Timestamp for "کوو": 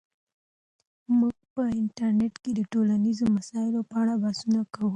4.73-4.89